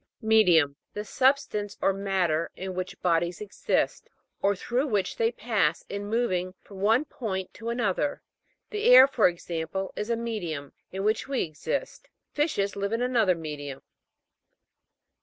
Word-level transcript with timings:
ME'DIUM. 0.23 0.77
The 0.95 1.05
substance 1.05 1.77
or 1.79 1.93
matter 1.93 2.49
in 2.55 2.73
which 2.73 2.99
bodies 3.03 3.39
exist, 3.39 4.09
or 4.41 4.55
through 4.55 4.87
which 4.87 5.17
they 5.17 5.31
pass 5.31 5.85
in 5.89 6.07
moving 6.07 6.55
from 6.63 6.81
one 6.81 7.05
point 7.05 7.53
to 7.53 7.69
another. 7.69 8.23
The 8.71 8.85
air, 8.85 9.07
for 9.07 9.27
example, 9.27 9.93
is 9.95 10.09
a 10.09 10.17
medium, 10.17 10.73
in 10.91 11.03
which 11.03 11.27
we 11.27 11.43
exist; 11.43 12.07
fishes 12.31 12.75
live 12.75 12.93
in 12.93 13.03
another 13.03 13.35
medium. 13.35 13.83